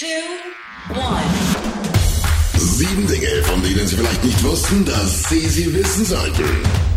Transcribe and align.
two, 0.00 0.06
one. 0.94 1.22
Sieben 2.56 3.06
Dinge, 3.06 3.42
von 3.44 3.62
denen 3.62 3.86
Sie 3.86 3.96
vielleicht 3.96 4.24
nicht 4.24 4.42
wussten, 4.42 4.82
dass 4.86 5.24
Sie 5.28 5.46
sie 5.46 5.74
wissen 5.74 6.06
sollten. 6.06 6.44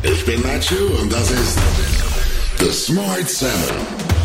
Ich 0.03 0.25
bin 0.25 0.41
Nacho 0.41 1.01
und 1.01 1.11
das 1.11 1.29
ist 1.29 1.57
The 2.59 2.71
Smart 2.71 3.29
Seven. 3.29 3.51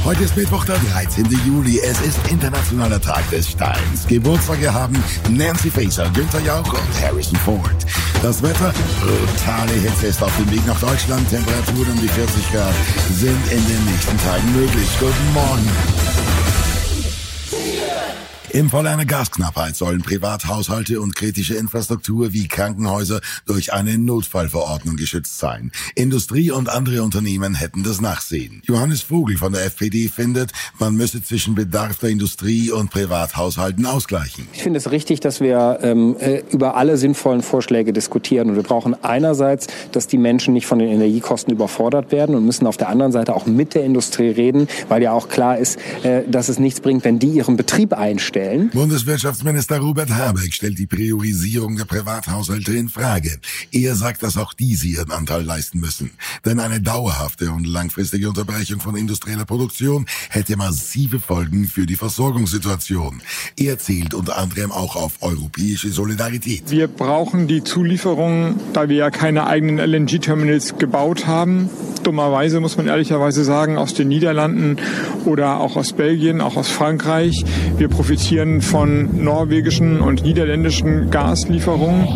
Heute 0.05 0.23
ist 0.23 0.37
Mittwoch, 0.37 0.65
der 0.65 0.79
13. 0.93 1.27
Juli. 1.45 1.81
Es 1.81 2.01
ist 2.03 2.21
Internationaler 2.31 3.01
Tag 3.01 3.29
des 3.31 3.51
Steins. 3.51 4.07
Geburtstage 4.07 4.73
haben 4.73 5.03
Nancy 5.29 5.71
Faeser, 5.73 6.09
Günther 6.15 6.41
Jauch 6.43 6.73
und 6.73 7.03
Harrison 7.03 7.37
Ford. 7.41 7.85
Das 8.23 8.41
Wetter, 8.45 8.73
brutale 9.01 9.73
Hitze 9.73 10.07
ist 10.07 10.23
auf 10.23 10.35
dem 10.37 10.53
Weg 10.53 10.65
nach 10.69 10.79
Deutschland. 10.79 11.29
Temperaturen 11.29 11.91
um 11.91 12.01
die 12.01 12.09
40 12.09 12.53
Grad 12.53 12.75
sind 13.13 13.43
in 13.51 13.67
den 13.67 13.85
nächsten 13.87 14.17
Tagen 14.19 14.53
möglich. 14.55 14.89
Guten 15.01 15.33
Morgen. 15.35 16.18
Im 18.51 18.71
Falle 18.71 18.89
einer 18.89 19.05
Gasknappheit 19.05 19.77
sollen 19.77 20.01
Privathaushalte 20.01 21.03
und 21.03 21.15
kritische 21.15 21.55
Infrastruktur 21.55 22.33
wie 22.33 22.49
Krankenhäuser 22.49 23.21
durch 23.45 23.75
eine 23.75 23.99
Notfallverordnung 23.99 24.97
geschützt 24.97 25.39
sein. 25.39 25.71
Industrie 25.95 26.51
und 26.51 26.71
andere 26.71 27.03
Unternehmen 27.03 27.55
hätten 27.55 27.83
das 27.83 28.01
Nachsehen. 28.01 28.63
Johannes 28.65 29.03
Vogel 29.03 29.37
von 29.37 29.53
der 29.53 29.67
FPD 29.67 30.09
findet, 30.09 30.53
man 30.79 30.95
müsse 30.95 31.23
zwischen 31.23 31.57
Bedarf 31.57 31.99
der 31.99 32.09
Industrie 32.09 32.71
und 32.71 32.91
Privathaushalten 32.91 33.85
ausgleichen. 33.85 34.49
Ich 34.55 34.63
finde 34.63 34.79
es 34.79 34.91
richtig, 34.91 35.21
dass 35.21 35.43
wir 35.43 35.81
ähm, 35.83 36.17
äh, 36.19 36.43
über 36.51 36.75
alle 36.75 36.97
sinnvollen 36.97 37.43
Vorschläge 37.43 37.93
diskutieren. 37.93 38.49
Und 38.49 38.57
wir 38.57 38.63
brauchen 38.63 38.97
einerseits, 39.05 39.67
dass 39.93 40.07
die 40.07 40.19
Menschen 40.19 40.55
nicht 40.55 40.67
von 40.67 40.79
den 40.79 40.89
Energiekosten 40.89 41.53
überfordert 41.53 42.13
werden 42.13 42.35
und 42.35 42.47
müssen 42.47 42.67
auf 42.67 42.79
der 42.79 42.89
anderen 42.89 43.13
Seite 43.13 43.35
auch 43.35 43.45
mit 43.45 43.75
der 43.75 43.85
Industrie 43.85 44.31
reden, 44.31 44.69
weil 44.89 45.03
ja 45.03 45.13
auch 45.13 45.29
klar 45.29 45.59
ist, 45.59 45.79
äh, 46.03 46.23
dass 46.27 46.49
es 46.49 46.59
nichts 46.59 46.81
bringt, 46.81 47.05
wenn 47.05 47.19
die 47.19 47.29
ihren 47.29 47.59
Betrieb 47.59 47.93
einstellen. 47.93 48.38
Bundeswirtschaftsminister 48.73 49.79
Robert 49.79 50.11
Habeck 50.11 50.53
stellt 50.55 50.79
die 50.79 50.87
Priorisierung 50.87 51.77
der 51.77 51.85
Privathaushalte 51.85 52.73
in 52.75 52.89
Frage. 52.89 53.39
Er 53.73 53.95
sagt, 53.95 54.23
dass 54.23 54.37
auch 54.37 54.55
diese 54.55 54.87
ihren 54.87 55.11
Anteil 55.11 55.43
leisten 55.43 55.81
müssen. 55.81 56.11
Denn 56.45 56.61
eine 56.61 56.81
dauerhafte 56.81 57.51
und 57.51 57.67
langfristige 57.67 58.29
Unterbrechung 58.29 58.81
von 58.81 58.97
industrieller 58.97 59.45
Produktion 59.45 60.07
hätte 60.31 60.57
massive 60.57 61.21
Folgen 61.21 61.67
für 61.67 61.87
die 61.87 61.97
Versorgungssituation. 61.97 63.23
Er 63.57 63.79
zählt 63.79 64.15
unter 64.15 64.39
anderem 64.39 64.73
auch 64.73 64.97
auf 64.97 65.15
europäische 65.21 65.91
Solidarität. 65.91 66.71
Wir 66.71 66.89
brauchen 66.89 67.49
die 67.49 67.65
Zulieferung, 67.65 68.61
da 68.73 68.89
wir 68.89 68.97
ja 68.97 69.11
keine 69.11 69.47
eigenen 69.47 69.79
LNG-Terminals 69.79 70.79
gebaut 70.79 71.27
haben. 71.27 71.71
Dummerweise 72.09 72.61
muss 72.61 72.79
man 72.79 72.87
ehrlicherweise 72.87 73.45
sagen, 73.45 73.77
aus 73.77 73.93
den 73.93 74.09
Niederlanden 74.09 74.79
oder 75.27 75.61
auch 75.61 75.77
aus 75.77 75.93
Belgien, 75.93 76.41
auch 76.41 76.57
aus 76.57 76.71
Frankreich. 76.71 77.45
Wir 77.77 77.89
profitieren 77.89 78.63
von 78.63 79.23
norwegischen 79.23 80.01
und 80.01 80.23
niederländischen 80.23 81.11
Gaslieferungen. 81.11 82.09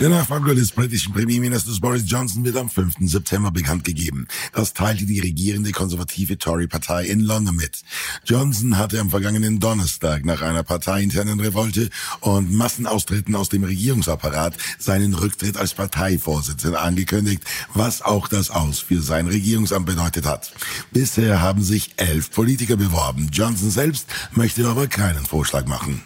Der 0.00 0.08
Nachfolger 0.08 0.56
des 0.56 0.72
britischen 0.72 1.14
Premierministers 1.14 1.78
Boris 1.78 2.02
Johnson 2.04 2.44
wird 2.44 2.56
am 2.56 2.68
5. 2.68 2.94
September 3.02 3.52
bekannt 3.52 3.84
gegeben. 3.84 4.26
Das 4.52 4.74
teilte 4.74 5.06
die 5.06 5.20
regierende 5.20 5.70
konservative 5.70 6.36
Tory-Partei 6.36 7.04
in 7.04 7.20
London 7.20 7.54
mit. 7.54 7.82
Johnson 8.24 8.76
hatte 8.76 8.98
am 8.98 9.10
vergangenen 9.10 9.60
Donnerstag 9.60 10.24
nach 10.24 10.42
einer 10.42 10.64
parteiinternen 10.64 11.38
Revolte 11.38 11.90
und 12.18 12.52
Massenaustritten 12.52 13.36
aus 13.36 13.50
dem 13.50 13.62
Regierungsapparat 13.62 14.56
seinen 14.80 15.14
Rücktritt 15.14 15.56
als 15.56 15.74
Parteivorsitzender 15.74 16.82
angekündigt, 16.82 17.44
was 17.72 18.02
auch 18.02 18.26
das 18.26 18.50
Aus 18.50 18.80
für 18.80 19.00
sein 19.00 19.28
Regierungsamt 19.28 19.86
bedeutet 19.86 20.26
hat. 20.26 20.52
Bisher 20.90 21.40
haben 21.40 21.62
sich 21.62 21.92
elf 21.98 22.32
Politiker 22.32 22.76
beworben. 22.76 23.28
Johnson 23.32 23.70
selbst 23.70 24.08
möchte 24.32 24.66
aber 24.66 24.88
keinen 24.88 25.24
Vorschlag 25.24 25.66
machen. 25.66 26.02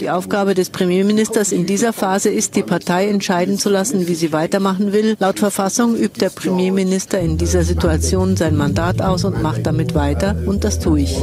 Die 0.00 0.10
Aufgabe 0.10 0.54
des 0.54 0.70
Premierministers 0.70 1.52
in 1.52 1.64
dieser 1.64 1.92
Phase 1.92 2.28
ist, 2.28 2.56
die 2.56 2.64
Partei 2.64 3.08
entscheiden 3.20 3.58
zu 3.58 3.68
lassen, 3.68 4.08
wie 4.08 4.14
sie 4.14 4.32
weitermachen 4.32 4.94
will. 4.94 5.14
Laut 5.18 5.38
Verfassung 5.38 5.94
übt 5.94 6.18
der 6.22 6.30
Premierminister 6.30 7.20
in 7.20 7.36
dieser 7.36 7.64
Situation 7.64 8.34
sein 8.34 8.56
Mandat 8.56 9.02
aus 9.02 9.24
und 9.24 9.42
macht 9.42 9.66
damit 9.66 9.94
weiter. 9.94 10.34
Und 10.46 10.64
das 10.64 10.78
tue 10.78 11.00
ich. 11.00 11.22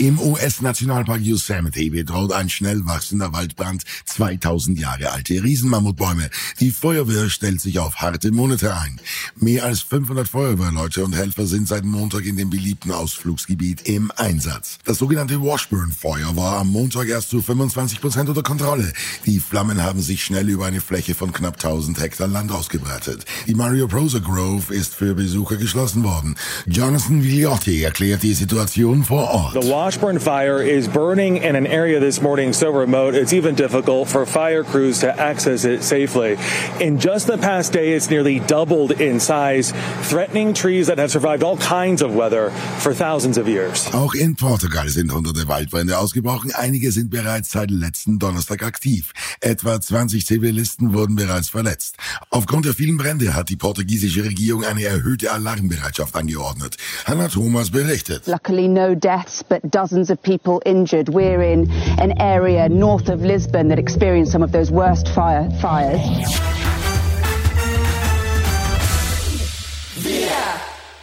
Im 0.00 0.18
US-Nationalpark 0.18 1.20
Yosemite 1.20 1.90
bedroht 1.90 2.32
ein 2.32 2.48
schnell 2.48 2.86
wachsender 2.86 3.34
Waldbrand 3.34 3.82
2000 4.06 4.78
Jahre 4.78 5.10
alte 5.10 5.44
Riesenmammutbäume. 5.44 6.30
Die 6.58 6.70
Feuerwehr 6.70 7.28
stellt 7.28 7.60
sich 7.60 7.78
auf 7.78 7.96
harte 7.96 8.32
Monate 8.32 8.74
ein. 8.74 8.98
Mehr 9.36 9.66
als 9.66 9.82
500 9.82 10.26
Feuerwehrleute 10.26 11.04
und 11.04 11.14
Helfer 11.14 11.46
sind 11.46 11.68
seit 11.68 11.84
Montag 11.84 12.24
in 12.24 12.38
dem 12.38 12.48
beliebten 12.48 12.92
Ausflugsgebiet 12.92 13.82
im 13.82 14.10
Einsatz. 14.16 14.78
Das 14.86 14.96
sogenannte 14.96 15.38
Washburn-Feuer 15.42 16.34
war 16.34 16.60
am 16.60 16.68
Montag 16.68 17.06
erst 17.08 17.28
zu 17.28 17.42
25 17.42 18.00
Prozent 18.00 18.30
unter 18.30 18.42
Kontrolle. 18.42 18.94
Die 19.26 19.38
Flammen 19.38 19.82
haben 19.82 20.00
sich 20.00 20.24
schnell 20.24 20.48
über 20.48 20.64
eine 20.64 20.80
Fläche 20.80 21.14
von 21.14 21.30
knapp 21.30 21.56
1000 21.56 22.00
Hektar 22.00 22.26
Land 22.26 22.52
ausgebreitet. 22.52 23.26
Die 23.46 23.54
Mario 23.54 23.86
Prosa 23.86 24.20
Grove 24.20 24.72
ist 24.72 24.94
für 24.94 25.14
Besucher 25.14 25.56
geschlossen 25.56 26.02
worden. 26.04 26.36
Jonathan 26.64 27.22
Vigliotti 27.22 27.82
erklärt 27.82 28.22
die 28.22 28.32
Situation 28.32 29.04
vor 29.04 29.28
Ort. 29.28 29.56
Washburn 29.90 30.20
fire 30.20 30.62
is 30.62 30.86
burning 30.86 31.38
in 31.38 31.56
an 31.56 31.66
area 31.66 31.98
this 31.98 32.22
morning 32.22 32.52
so 32.52 32.70
remote 32.70 33.16
it's 33.16 33.32
even 33.32 33.56
difficult 33.56 34.06
for 34.06 34.24
fire 34.24 34.62
crews 34.62 35.00
to 35.00 35.08
access 35.18 35.64
it 35.64 35.82
safely. 35.82 36.38
In 36.78 37.00
just 37.00 37.26
the 37.26 37.36
past 37.36 37.72
day, 37.72 37.94
it's 37.94 38.08
nearly 38.08 38.38
doubled 38.38 38.92
in 39.00 39.18
size, 39.18 39.72
threatening 40.02 40.54
trees 40.54 40.86
that 40.86 40.98
have 40.98 41.10
survived 41.10 41.42
all 41.42 41.56
kinds 41.56 42.02
of 42.02 42.14
weather 42.14 42.50
for 42.78 42.94
thousands 42.94 43.36
of 43.36 43.48
years. 43.48 43.92
Auch 43.92 44.14
in 44.14 44.36
Portugal 44.36 44.88
sind 44.88 45.10
hunderte 45.10 45.48
Waldbrände 45.48 45.98
ausgebrochen. 45.98 46.52
Einige 46.54 46.92
sind 46.92 47.10
bereits 47.10 47.50
seit 47.50 47.72
letzten 47.72 48.20
Donnerstag 48.20 48.62
aktiv. 48.62 49.12
Etwa 49.40 49.80
20 49.80 50.24
Zivilisten 50.24 50.94
wurden 50.94 51.16
bereits 51.16 51.48
verletzt. 51.48 51.96
Aufgrund 52.30 52.64
der 52.64 52.74
vielen 52.74 52.96
Brände 52.96 53.34
hat 53.34 53.48
die 53.48 53.56
portugiesische 53.56 54.22
Regierung 54.22 54.62
eine 54.62 54.84
erhöhte 54.84 55.32
Alarmbereitschaft 55.32 56.14
angeordnet. 56.14 56.76
Hannah 57.06 57.26
Thomas 57.26 57.72
berichtet. 57.72 58.28
Luckily 58.28 58.68
no 58.68 58.94
deaths, 58.94 59.42
but 59.42 59.58
dozens 59.80 60.10
of 60.10 60.22
people 60.22 60.60
injured. 60.66 61.08
We're 61.08 61.42
in 61.42 61.70
an 61.98 62.20
area 62.20 62.68
north 62.68 63.08
of 63.08 63.22
Lisbon 63.22 63.68
that 63.68 63.78
experienced 63.78 64.30
some 64.30 64.42
of 64.42 64.52
those 64.52 64.70
worst 64.70 65.08
fire, 65.08 65.48
fires. 65.62 66.49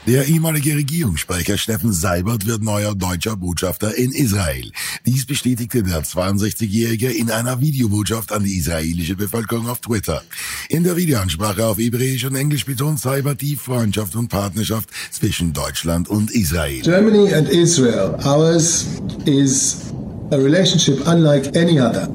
Der 0.08 0.26
ehemalige 0.26 0.74
Regierungssprecher 0.74 1.58
Steffen 1.58 1.92
Seibert 1.92 2.48
wird 2.48 2.64
neuer 2.64 2.96
deutscher 2.96 3.36
Botschafter 3.36 3.94
in 3.94 4.14
Israel. 4.14 4.72
Dies 5.06 5.26
bestätigte 5.26 5.84
der 5.84 6.02
62-Jährige 6.02 7.12
in 7.12 7.30
einer 7.30 7.60
Videobotschaft 7.60 8.32
an 8.32 8.46
die 8.46 8.56
israelische 8.58 9.18
Bevölkerung 9.18 9.68
auf 9.68 9.82
Twitter. 9.82 10.24
In 10.70 10.86
der 10.86 10.96
Videoansprache 10.96 11.66
auf 11.66 11.78
Hebräisch 11.78 12.24
und 12.24 12.36
Englisch 12.36 12.66
betont 12.66 13.02
Seibert 13.02 13.42
die 13.42 13.58
Freundschaft 13.58 14.16
und 14.16 14.30
Partnerschaft 14.30 14.88
zwischen 15.12 15.52
Deutschland 15.52 16.08
und 16.08 16.32
Israel. 16.32 16.84
Germany 16.84 17.34
and 17.34 17.50
Israel, 17.50 18.16
ours 18.24 18.86
is 19.26 19.92
a 20.32 20.38
relationship 20.38 21.06
unlike 21.06 21.50
any 21.60 21.82
other. 21.82 22.08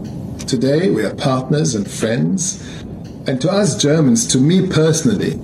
Today 0.47 0.91
we 0.91 1.05
are 1.05 1.15
partners 1.15 1.77
and 1.77 1.87
friends. 1.87 2.59
And 3.27 3.39
to 3.43 3.51
us 3.51 3.77
Germans, 3.77 4.27
to 4.29 4.39
me 4.39 4.63
personally, 4.67 5.39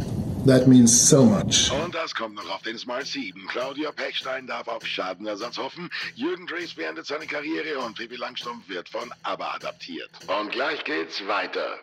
that 0.47 0.66
means 0.66 0.93
so 0.93 1.25
much. 1.25 1.71
Oh, 1.72 1.84
und 1.84 1.94
das 1.94 2.15
kommt 2.15 2.34
noch 2.34 2.50
auf 2.50 2.62
den 2.62 2.78
Smart 2.78 3.06
7. 3.06 3.47
Claudia 3.49 3.93
Pechstein 3.93 4.47
darf 4.47 4.69
auf 4.69 4.87
Schadenersatz 4.87 5.59
hoffen. 5.59 5.91
Jürgen 6.15 6.47
Drees 6.47 6.75
beendet 6.75 7.06
seine 7.06 7.26
Karriere 7.26 7.78
und 7.78 7.97
Pippi 7.97 8.16
Langstrumpf 8.16 8.69
wird 8.69 8.88
von 8.88 9.10
ABBA 9.22 9.54
adaptiert. 9.54 10.10
Und 10.27 10.53
gleich 10.53 10.82
geht's 10.84 11.27
weiter. 11.27 11.81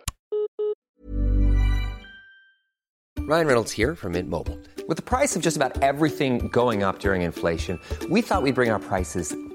Ryan 3.27 3.47
Reynolds 3.47 3.71
here 3.71 3.95
from 3.95 4.11
Mint 4.11 4.29
Mobile. 4.29 4.59
With 4.87 4.97
the 4.97 5.03
price 5.03 5.35
of 5.35 5.41
just 5.41 5.57
about 5.57 5.81
everything 5.81 6.47
going 6.49 6.83
up 6.83 6.99
during 6.99 7.23
inflation, 7.23 7.79
we 8.07 8.21
thought 8.21 8.43
we'd 8.43 8.53
bring 8.53 8.69
our 8.69 8.79
prices 8.79 9.35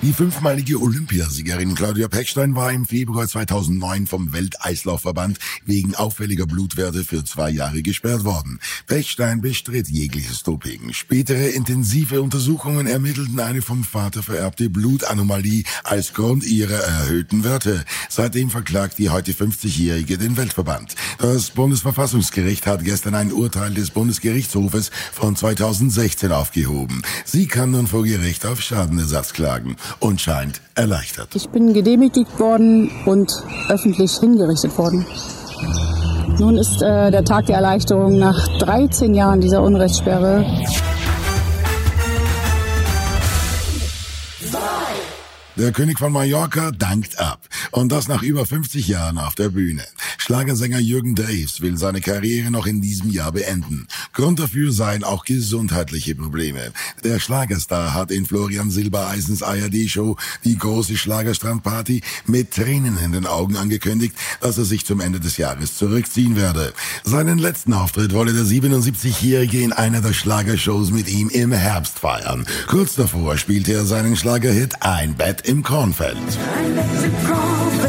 Die 0.00 0.12
fünfmalige 0.12 0.80
Olympiasiegerin 0.80 1.74
Claudia 1.74 2.06
Pechstein 2.06 2.54
war 2.54 2.72
im 2.72 2.86
Februar 2.86 3.26
2009 3.26 4.06
vom 4.06 4.32
Welteislaufverband 4.32 5.40
wegen 5.64 5.96
auffälliger 5.96 6.46
Blutwerte 6.46 7.02
für 7.02 7.24
zwei 7.24 7.50
Jahre 7.50 7.82
gesperrt 7.82 8.22
worden. 8.22 8.60
Pechstein 8.86 9.40
bestritt 9.40 9.88
jegliches 9.88 10.44
Doping. 10.44 10.92
Spätere 10.92 11.48
intensive 11.48 12.22
Untersuchungen 12.22 12.86
ermittelten 12.86 13.40
eine 13.40 13.60
vom 13.60 13.82
Vater 13.82 14.22
vererbte 14.22 14.70
Blutanomalie 14.70 15.64
als 15.82 16.14
Grund 16.14 16.44
ihrer 16.46 16.78
erhöhten 16.78 17.42
Werte. 17.42 17.84
Seitdem 18.08 18.50
verklagt 18.50 18.98
die 18.98 19.10
heute 19.10 19.32
50-Jährige 19.32 20.16
den 20.16 20.36
Weltverband. 20.36 20.94
Das 21.18 21.50
Bundesverfassungsgericht 21.50 22.68
hat 22.68 22.84
gestern 22.84 23.16
ein 23.16 23.32
Urteil 23.32 23.74
des 23.74 23.90
Bundesgerichtshofes 23.90 24.92
von 25.12 25.34
2016 25.34 26.30
aufgehoben. 26.30 27.02
Sie 27.24 27.48
kann 27.48 27.72
nun 27.72 27.88
vor 27.88 28.04
Gericht 28.04 28.46
auf 28.46 28.62
Schadenersatz 28.62 29.32
klagen 29.32 29.74
und 30.00 30.20
scheint 30.20 30.60
erleichtert. 30.74 31.34
Ich 31.34 31.48
bin 31.48 31.72
gedemütigt 31.72 32.38
worden 32.38 32.90
und 33.06 33.32
öffentlich 33.68 34.12
hingerichtet 34.18 34.76
worden. 34.78 35.06
Nun 36.38 36.56
ist 36.56 36.82
äh, 36.82 37.10
der 37.10 37.24
Tag 37.24 37.46
der 37.46 37.56
Erleichterung 37.56 38.18
nach 38.18 38.46
13 38.58 39.14
Jahren 39.14 39.40
dieser 39.40 39.62
Unrechtssperre. 39.62 40.44
Der 45.58 45.72
König 45.72 45.98
von 45.98 46.12
Mallorca 46.12 46.70
dankt 46.70 47.18
ab. 47.18 47.40
Und 47.72 47.90
das 47.90 48.06
nach 48.06 48.22
über 48.22 48.46
50 48.46 48.86
Jahren 48.86 49.18
auf 49.18 49.34
der 49.34 49.48
Bühne. 49.48 49.82
Schlagersänger 50.28 50.78
Jürgen 50.78 51.14
Drews 51.14 51.62
will 51.62 51.78
seine 51.78 52.02
Karriere 52.02 52.50
noch 52.50 52.66
in 52.66 52.82
diesem 52.82 53.08
Jahr 53.08 53.32
beenden. 53.32 53.88
Grund 54.12 54.38
dafür 54.38 54.72
seien 54.72 55.02
auch 55.02 55.24
gesundheitliche 55.24 56.14
Probleme. 56.14 56.70
Der 57.02 57.18
Schlagerstar 57.18 57.94
hat 57.94 58.10
in 58.10 58.26
Florian 58.26 58.70
Silbereisens 58.70 59.42
ARD-Show 59.42 60.18
die 60.44 60.58
große 60.58 60.98
Schlagerstrandparty 60.98 62.02
mit 62.26 62.50
Tränen 62.50 62.98
in 62.98 63.12
den 63.12 63.24
Augen 63.24 63.56
angekündigt, 63.56 64.14
dass 64.42 64.58
er 64.58 64.66
sich 64.66 64.84
zum 64.84 65.00
Ende 65.00 65.18
des 65.18 65.38
Jahres 65.38 65.78
zurückziehen 65.78 66.36
werde. 66.36 66.74
Seinen 67.04 67.38
letzten 67.38 67.72
Auftritt 67.72 68.12
wolle 68.12 68.34
der 68.34 68.44
77-Jährige 68.44 69.62
in 69.62 69.72
einer 69.72 70.02
der 70.02 70.12
Schlagershows 70.12 70.90
mit 70.90 71.08
ihm 71.08 71.30
im 71.30 71.52
Herbst 71.52 72.00
feiern. 72.00 72.46
Kurz 72.66 72.96
davor 72.96 73.38
spielte 73.38 73.72
er 73.72 73.86
seinen 73.86 74.14
Schlagerhit 74.14 74.82
Ein 74.82 75.14
Bett 75.14 75.48
im 75.48 75.62
Kornfeld. 75.62 76.18
Ein 76.18 76.74
Bett 76.74 76.86
im 77.02 77.26
Kornfeld, 77.26 77.87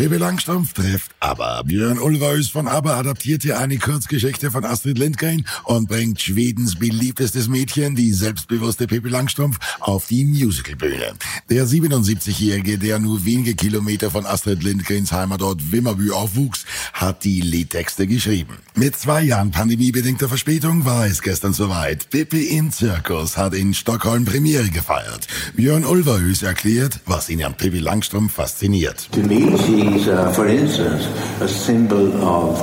Pippi 0.00 0.16
Langstrumpf 0.16 0.72
trifft 0.72 1.10
ABBA. 1.20 1.60
Björn 1.64 1.98
Ulvaeus 1.98 2.48
von 2.48 2.66
ABBA 2.66 3.00
adaptierte 3.00 3.58
eine 3.58 3.76
Kurzgeschichte 3.76 4.50
von 4.50 4.64
Astrid 4.64 4.96
Lindgren 4.96 5.44
und 5.64 5.90
bringt 5.90 6.18
Schwedens 6.22 6.78
beliebtestes 6.78 7.48
Mädchen, 7.48 7.96
die 7.96 8.10
selbstbewusste 8.14 8.86
Pippi 8.86 9.10
Langstrumpf, 9.10 9.58
auf 9.78 10.06
die 10.06 10.24
Musicalbühne. 10.24 11.12
Der 11.50 11.66
77-Jährige, 11.66 12.78
der 12.78 12.98
nur 12.98 13.26
wenige 13.26 13.54
Kilometer 13.54 14.10
von 14.10 14.24
Astrid 14.24 14.62
Lindgrens 14.62 15.12
Heimatort 15.12 15.70
Wimmerby 15.70 16.12
aufwuchs, 16.12 16.64
hat 16.94 17.22
die 17.24 17.42
Liedtexte 17.42 18.06
geschrieben. 18.06 18.54
Mit 18.74 18.96
zwei 18.96 19.20
Jahren 19.20 19.50
pandemiebedingter 19.50 20.30
Verspätung 20.30 20.86
war 20.86 21.04
es 21.04 21.20
gestern 21.20 21.52
soweit. 21.52 22.08
Pippi 22.08 22.56
im 22.56 22.72
Zirkus 22.72 23.36
hat 23.36 23.52
in 23.52 23.74
Stockholm 23.74 24.24
Premiere 24.24 24.70
gefeiert. 24.70 25.26
Björn 25.56 25.84
Ulvaeus 25.84 26.42
erklärt, 26.42 27.00
was 27.04 27.28
ihn 27.28 27.44
an 27.44 27.52
Pippi 27.52 27.80
Langstrumpf 27.80 28.32
fasziniert. 28.32 29.10
To 29.12 29.89
me, 29.90 29.98
she's, 29.98 30.08
uh, 30.08 30.30
for 30.32 30.46
instance, 30.46 31.06
a 31.40 31.48
symbol 31.48 32.12
of 32.22 32.58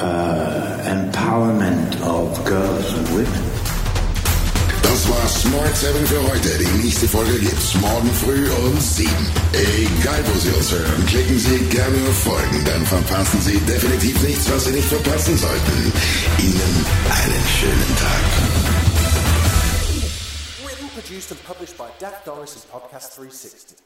uh, 0.00 0.78
empowerment 0.84 2.00
of 2.02 2.44
girls 2.44 2.92
and 2.94 3.08
women. 3.10 3.42
Das 4.82 5.08
war 5.10 5.28
Smart 5.28 5.76
7 5.76 6.06
für 6.06 6.22
heute. 6.30 6.58
Die 6.58 6.84
nächste 6.84 7.08
Folge 7.08 7.38
gibt's 7.38 7.74
morgen 7.74 8.10
früh 8.24 8.48
um 8.64 8.80
7. 8.80 9.10
Egal 9.52 10.22
wo 10.26 10.38
Sie 10.38 10.50
uns 10.50 10.72
hören, 10.72 11.06
klicken 11.06 11.38
Sie 11.38 11.58
gerne 11.66 11.96
auf 12.08 12.18
Folgen, 12.22 12.64
dann 12.64 12.86
verpassen 12.86 13.40
Sie 13.42 13.58
definitiv 13.60 14.22
nichts, 14.22 14.50
was 14.50 14.64
Sie 14.64 14.72
nicht 14.72 14.88
verpassen 14.88 15.36
sollten. 15.36 15.92
Ihnen 16.38 16.86
einen 17.10 17.44
schönen 17.58 17.96
Tag. 17.98 18.24
Written, 20.64 20.88
produced, 20.94 21.30
and 21.30 21.44
published 21.44 21.76
by 21.76 21.88
Dak 21.98 22.24
Doris 22.24 22.54
and 22.54 22.70
Podcast 22.70 23.16
360. 23.16 23.85